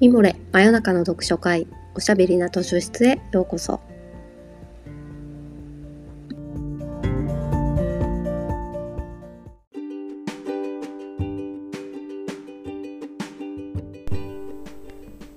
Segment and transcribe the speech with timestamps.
[0.00, 1.66] ミモレ真夜中の読書会
[1.96, 3.80] おしゃべりな図書室へようこそ。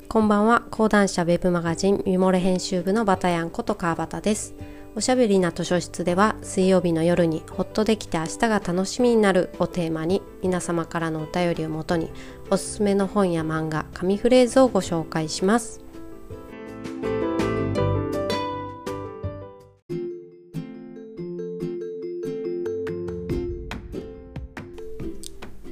[0.07, 0.61] こんばんは。
[0.69, 4.53] 講談社ウェブマガジンミモレ編集部のバタヤンこと川端です。
[4.93, 12.11] おしゃべりな図書室では水曜日の夜にほっとできて明日が楽しみになるをテーマに皆様からのお便りをもとに
[12.53, 15.79] おすすめの本や漫画紙フレーズをご紹介します。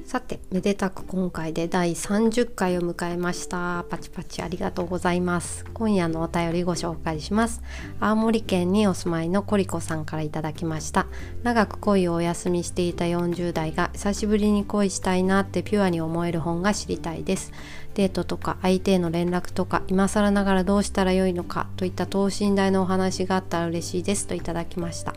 [0.10, 3.86] さてめでたく今回で第30回を迎えました。
[3.92, 5.66] パチパチありがとうございます。
[5.76, 7.62] 今夜のお便りご紹介します。
[8.00, 11.06] 青森県にお住まいのコリコさんからいただきました。
[11.44, 17.52] 長く恋をお休みしていた40代が久しぶりに恋したいなってピュアに思える本が知りたいです。
[17.94, 25.14] デートとか相手への連絡とか今更ながらどうしたらよいのかといった等身大のお話があったら嬉しいですといただきました。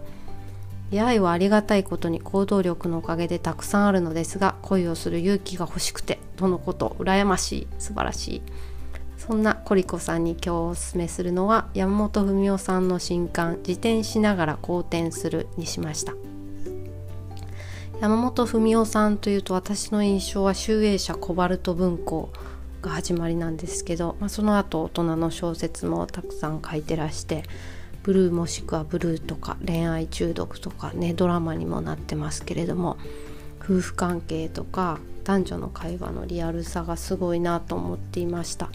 [0.92, 8.42] 出会いはありがたいことに行動力のおかげでたくさんあるのですが恋をする勇気が欲しくてとのこと羨ましい素晴らしい。
[9.16, 16.12] そんなコリコさんに今日おすすめするのは山本文夫さんの新刊「自転しながら好転する」にしました。
[18.00, 22.30] 山本文夫さんというと私の印象は集英社コバルト文庫
[22.82, 27.44] が始まりなんですけど、まあ、その後大人の小説もたくさん書いてらして
[28.02, 32.96] ブルーもしくはブルーとか恋愛中毒とかねドラマにもなってますけれども
[33.60, 38.70] 夫婦関係とか男女の会話のリアルさがすごいなと思っていました。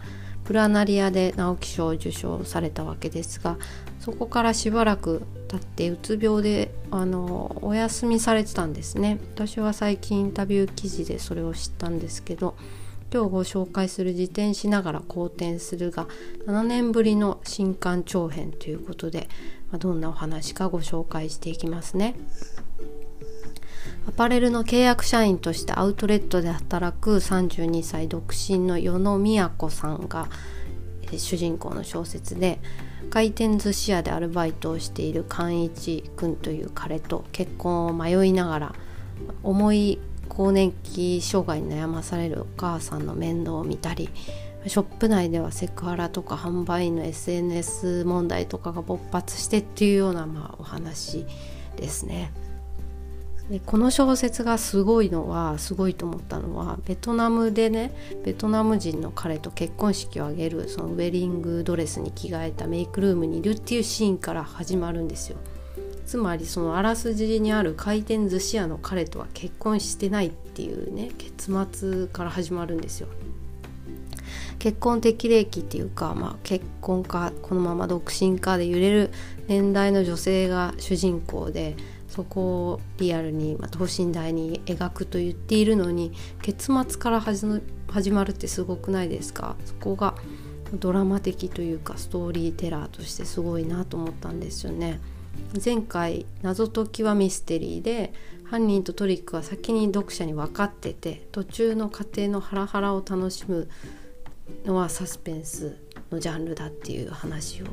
[0.45, 3.57] プラナリアで直木賞を受賞されたわけですが
[3.99, 9.19] そこからしばらく経ってうつ病であのお休みされてたんですね。
[9.35, 12.55] 私は最近インタビュー記事でそれを知ったんですけど
[13.13, 16.07] 今日ご紹介する自転しながら好転するが
[16.45, 19.29] 7年ぶりの新刊長編ということで、
[19.71, 22.15] まあ、どんなお話かご紹介していきますね。
[24.07, 30.29] アパレルの契約社員としてアウトレットで働く32歳独身の与野都さんが
[31.17, 32.59] 主人公の小説で
[33.09, 38.75] 回転寿司屋でアルバイトをしている寛一君という彼と結婚を迷いながら
[39.43, 44.09] 重い更年期障害に悩まされるお母さんの面倒を見たり
[44.65, 51.25] ショップ内ではセクハラとか販売員の SNS 問題とかが勃発してっていうような、まあ、お話
[51.75, 52.31] ですね。
[53.49, 57.91] でこの小説がすごいのはすごいと思ったのはベトナムでね
[58.25, 65.37] ベトナム人の彼と結婚式を挙げるそのウェディングドレスに着替えたメイクルームにいるっていうシーンから始まるんですよ。
[66.07, 73.09] つまりそのあらすじにある回転寿司屋の彼とは結婚してないっていうね結末から始まるんですよ。
[74.57, 79.11] 結婚適齢期っていうか、まあ、結婚かこのまま独身かで揺れる
[79.47, 81.75] 年代の女性が主人公で
[82.07, 87.45] そこをリアルに、まあ、等身大に描くと言っているのに結末から始
[88.11, 89.55] まるってすごくないですか？
[89.65, 90.15] そこが
[90.73, 94.99] ドラマ的というかストーリーテラーとしてすごいなと思ったんですよね。
[95.63, 103.67] 前回謎解きはミステリーで犯人とトリックは先に読者に分かってて途中の過程のハラハラを楽しむ
[104.65, 105.77] のはサスペンス
[106.11, 107.65] のジャンルだっていう話を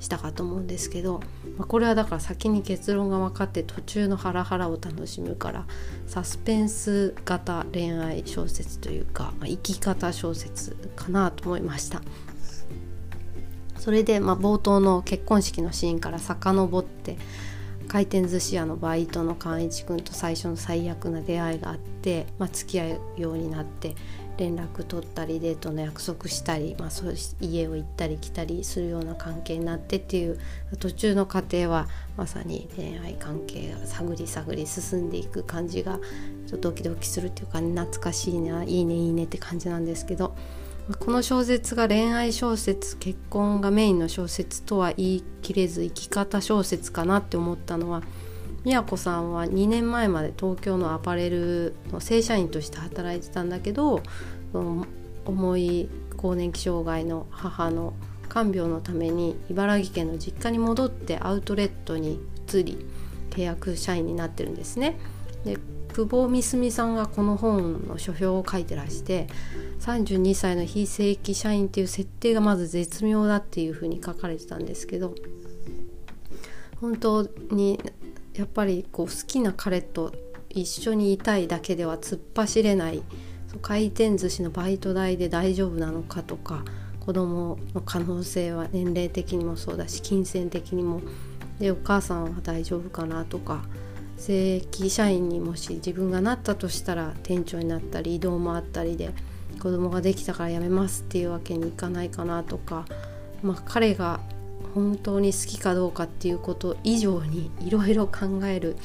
[0.00, 1.20] したかと思うんですけど、
[1.58, 5.66] まあ、これはだから先に結論が分かって途中のハラハラを楽しむから
[6.06, 12.00] サスペンス型恋愛小説というか、まあ、生き方小説かなと思いました。
[13.82, 17.18] それで、まあ、冒頭の結婚式のシーンから遡って
[17.88, 23.96] 回転寿司屋のバイトの寛一君と最初の最悪な出会いがあって、まあ、付き合うようになって
[24.38, 30.38] 連絡取ったりデートの約束したり、まあ、そう家を行ったり来たりするような関係になってっていう
[30.78, 35.98] 途中の過程はまさに恋愛関係が探り探り進んでいく感じが
[36.46, 40.36] ちょっとドキドキするっていうか、懐かしいないいねいいねって感じなんですけど。
[40.98, 48.02] この小説が恋愛小説結婚がメインの小説とは言い切れず生き方小説かなって思ったのは
[48.64, 54.02] 宮子さんは2年前まで東京のアパレルの正社員として働いてたんだけど
[55.24, 57.94] 重い更年期障害の母の
[58.28, 62.18] 看病のために茨城県の実家に戻ってアウトレットに
[62.48, 62.86] 移り
[63.30, 64.98] 契約社員になってるんですね。
[65.44, 65.58] で
[65.92, 69.26] 久保美澄さんがこの本の書評を書いてらして
[69.80, 75.14] 32歳の非正規社員っていう設定がまず絶妙だっていうふうに書かれてたんですけど
[76.80, 77.78] 本当に
[78.34, 80.12] やっぱりこう好きな彼と
[80.48, 83.02] 一緒にいたいだけでは突っ走れない
[83.60, 86.64] 回転寿司のバイト代で大丈夫なのかとか
[87.00, 91.02] 子供の可能性は年齢的にもそうだし金銭的にも
[91.58, 93.64] でお母さんは大丈夫かなとか
[94.24, 99.10] 正規社員にもし自分がなったとしたら店長になったり移動もあったりで
[99.58, 102.84] 子供ができたから辞めますっていうわけにいかないかなとか、
[103.42, 104.20] まあ、彼が
[104.76, 108.76] 本当に好きかどうかっていうこと以上にいろいろ考える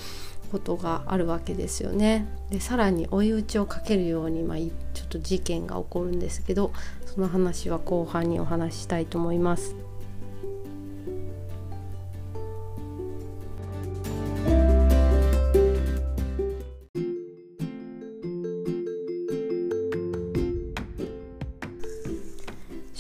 [0.51, 2.25] ことがあるわけですよね。
[2.49, 6.71] でさらに追い打ちをかけるように、まあ、ちょっと事件が起こるんですけど
[7.05, 9.75] その話は後半にお話ししたいと思います。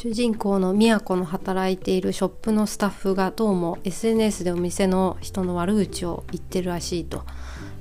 [0.07, 7.25] 主人公の宮子の働いているショップのスタッフがどうも SNS でお店の人の悪口を言ってるらしいと。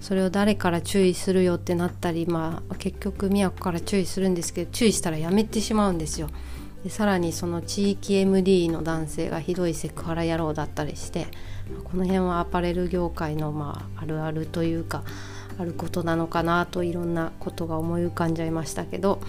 [0.01, 6.29] それを誰から注意するよってなったり、まあ、結局宮子から注意するんですけど注意したらやめてしまうんですよ。
[6.83, 11.29] でさらにその地域 MD の男性がひどいセクハラ野郎だったりして
[11.85, 15.05] この辺はアパレル業界の、まあ、あるあるというか
[15.59, 19.21] あることなのかなといろんなことが思い浮かんじゃいましたけど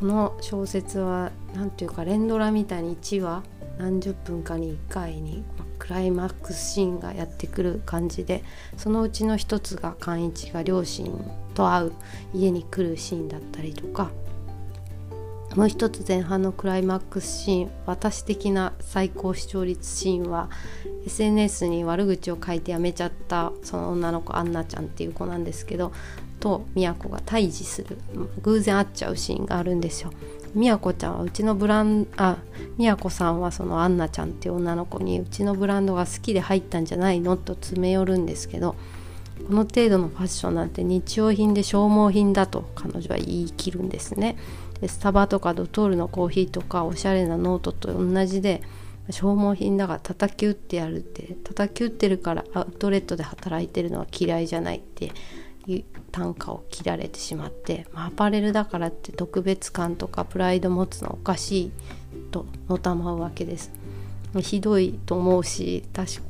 [0.00, 3.42] この小説は何ていうか連ドラみたいに1話
[3.76, 5.44] 何十分かに1回に
[5.78, 8.42] クライマックスシーンがやってくる感じで
[8.78, 11.12] そのうちの一つが寛一が両親
[11.54, 11.92] と会う
[12.32, 14.10] 家に来るシーンだったりとか
[15.56, 20.48] もう一つ前半のクライマックスシーン私的な最高視聴率シーンは
[21.06, 25.92] SNS に悪口を書いてやめちゃったその女の子アンナちゃんっていう子なんですけど
[26.38, 27.98] と宮子が対峙する
[28.42, 30.12] 偶然会っちゃうシーンがあるんですよ。
[30.54, 32.38] 宮子ちゃんはうちのブランあ
[32.76, 38.74] 宮子さんはそのアンナちゃんっていう女の子にうちのブランドが好きで入ったんじゃないのと詰め寄るんですけど
[39.46, 44.36] この程度のファッションなんて日用品で消耗品だと彼女は言い切るんですね。
[44.88, 48.62] スタバとかドトールのコーヒーとかおしゃれなノートと同じで
[49.10, 55.12] 消耗品だから叩き売ってやるって叩き売ってるからアウトレットで働いてるのは嫌いじゃないって
[56.10, 61.72] 啖呵を切られてしまって、まあ、アパレルだからって特別感とかプライド持つのおかしい
[62.30, 63.70] とのたまうわけです。
[64.38, 66.22] ひどいと思うし確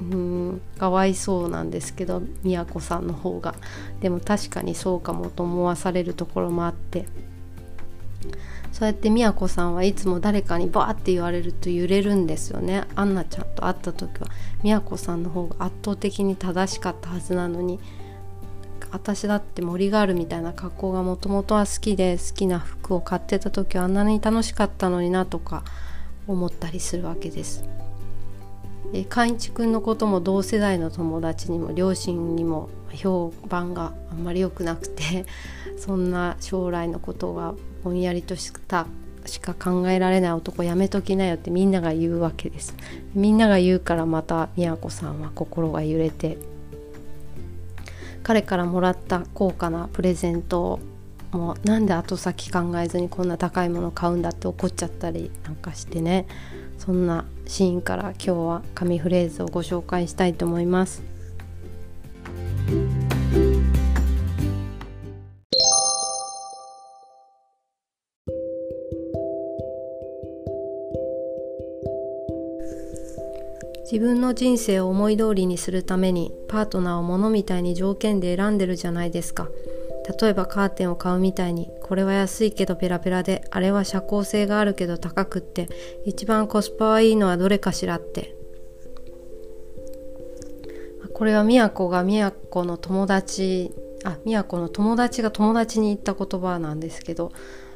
[0.00, 3.54] うんかわいそうなんですけど宮子さんの方が
[4.00, 7.06] でも確かにそうかもと思わされるところもあって
[8.72, 12.84] そうやって宮子さんはいつも誰かにバーって言われると揺れるんですよね。
[12.94, 14.28] アンナちゃんと会った時は。
[14.62, 17.78] 宮子さんの方が圧倒的に正しかったはずなのに。
[18.90, 25.64] 私だって森ガールみたいな格好がもともとは好きで好きな服を買ってた時はあんなに楽しかったのになとか
[26.26, 27.64] 思ったりするわけです。
[28.92, 35.24] で寛一くんのことも同世代の友達にも両親にも評判があんまり良くなくて
[35.78, 38.86] そんな将来のことがぼんやりとした
[39.26, 42.74] しか考えられない男やめときなよってみんなが言うわけです
[43.14, 46.38] みんなが言うからまた宮子さんは心が揺れて
[48.22, 50.80] 彼からもらった高価なプレゼントを
[51.32, 56.26] もうなんで後先考えずにこんな高いもの買うんだって怒っちゃったりなんかしてね
[56.78, 61.11] そんなシーンから今日は紙フレーズをご紹介したいと思います。
[73.92, 79.50] 自分の人生を思い通りにするためにパートナーを物みたいに条件で選んでるじゃないですか。
[80.18, 85.68] 例えばカーテンを買うみたいにこれは安いけどペラペラであれは社交性があるけど高くって
[86.06, 88.34] 一番コスパはいいのはどれかしらって。
[91.12, 93.72] これは宮子が宮子の友達
[94.04, 97.30] あ宮子の友達が友達に言った言葉なんですけど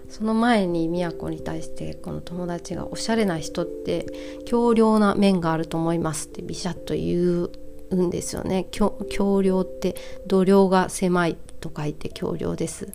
[0.08, 4.06] その前に都に対してこの友達がおしゃれな人って
[4.44, 7.48] 強量な面があると思いますってビシャッと言
[7.90, 8.66] うんですよね。
[8.70, 9.94] 強量って
[10.26, 12.92] 度量が狭いと書いて強量です。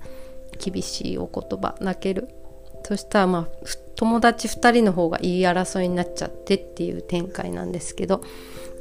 [0.60, 1.76] 厳しいお言葉。
[1.80, 2.30] 泣ける。
[2.84, 8.22] そしたらまあ友達2人の方が言い争いになっちゃってっていう展開なんですけど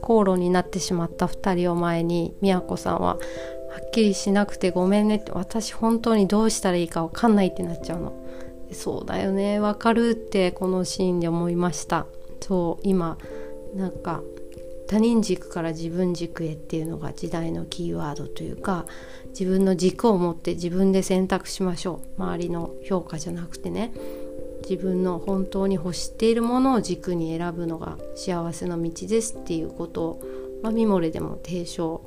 [0.00, 3.16] 口論になってしまった2人を前に都さんはは
[3.86, 8.12] っきりしなくてごめんねって私本当にどうしたらいいか分かんないってなっちゃうの。
[8.72, 9.60] そうだよね。
[9.60, 12.06] 分かるってこのシーンで思いました。
[12.40, 13.18] そう今
[13.74, 14.22] なんか
[14.88, 18.86] 他人軸から自分軸へっていうのが時代のキーワードというか
[19.28, 22.22] 自分の軸を持って自分で選択しましょう。
[22.22, 23.92] 周りの評価じゃなくてね。
[24.68, 30.22] 自分の本当に欲しているものを軸に選ぶのが幸せの道ですっていうことを、
[30.62, 32.04] まあ、ミモレでも提唱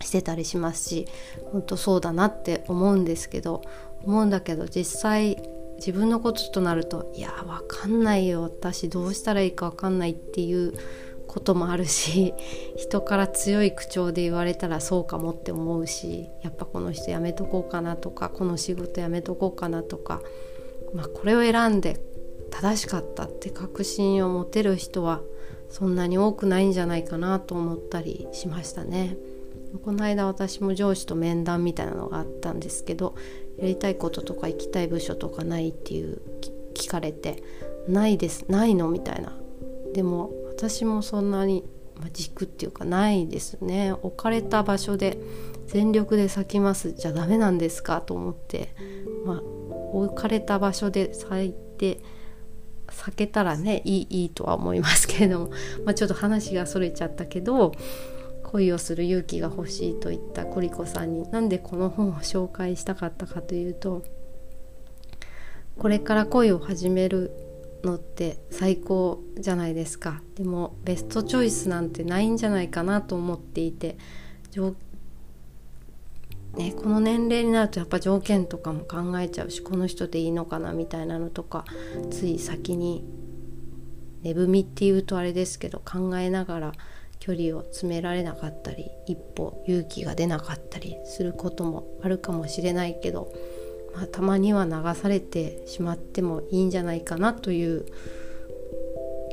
[0.00, 1.08] してたりしますし
[1.52, 3.62] 本当そうだなって思うんですけど
[4.06, 5.36] 思うんだけど実際
[5.76, 10.74] 自分のこととなるといやわかんないよ私どうしたらいいかわかんないっていう
[11.26, 12.34] こともあるし
[12.76, 20.22] 人から強い口調で言われたらそうかもって思うしやっぱこの人やめとこうかなとかこの仕事やめとこうかなとか、
[20.92, 22.00] まあ、これを選んで
[22.50, 25.22] 正しかったって確信を持てる人は
[25.68, 29.16] そんなに多くないんじゃないかなと思ったりしましたね。
[29.84, 33.16] この間私も上司と面談みたいなのがあったんですけど
[33.58, 36.20] やりたいこととか行きたい部署とかないっていう
[36.74, 37.42] 聞かれて
[37.88, 39.32] 「ないですないの?」みたいな。
[39.92, 41.64] でも私もそんなに、
[41.96, 43.92] まあ、軸っていうかないですね。
[43.92, 45.18] 置かれた場所で
[45.66, 48.00] 全力で咲きますじゃダメなんですか？
[48.00, 48.74] と思って、
[49.24, 49.42] まあ、
[49.92, 52.00] 置かれた場所で咲いて
[52.88, 55.50] 避けたらねいいいいとは思いますけれども、
[55.84, 57.72] まあ、ちょっと話がそれちゃったけど
[58.44, 64.04] 恋をする勇気が欲しいと言ったコリコさんになんでこの本を紹介したかったかというと
[65.78, 67.32] これから恋を始める
[67.82, 70.22] のって最高じゃないですか。
[70.36, 73.98] でもベストチョイスなんてないんじゃないかなと思っていて
[76.56, 81.64] ね、この年齢になるとやっぱ条件とかも考えちゃうしこの人でいいのかなみたいなのとか
[82.10, 83.04] つい先に
[84.22, 86.72] 寝踏みっていうとあれですけど考えながら
[87.24, 93.32] 距離を詰められなかったり一歩勇気が出なかったりすることもあるかもしれないけど
[93.94, 97.86] まあ、たまには流されてしまってもいいんじゃないかなという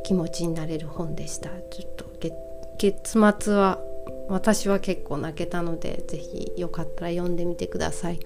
[0.03, 1.49] 気持ちになれる本でした。
[1.49, 2.05] ちょっと
[2.77, 3.79] 月末は
[4.27, 8.19] 私は結構泣けたので是非よかったら読んでみてください。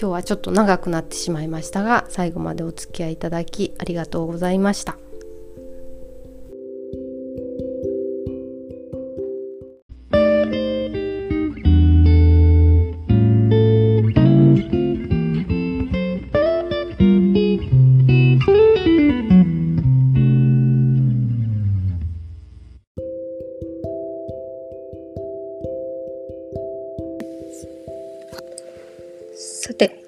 [0.00, 5.03] 今日はちょっと長くなってしまいましたが最後までお付き合いいただきありがとうございました。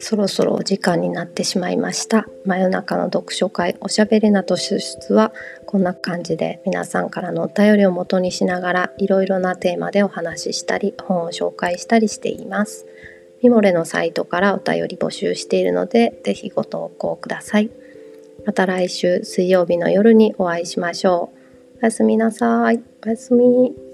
[0.09, 2.29] そろそろお時間になってしまいました。
[2.45, 5.33] 真夜中の読書会おしゃべりなと出出は
[5.67, 12.87] こんな感じで皆さんからのお便りを元にしながらいろいろなテーマでお話ししたり本を紹介したりしています。
[13.43, 17.71] ミモレのサイトからお便り募集しているのでぜひご投稿ください。
[18.45, 21.33] また来週水曜日の夜にお会いしましょ
[21.75, 21.79] う。
[21.83, 22.81] おやすみなさい。
[23.05, 23.86] おやすみ。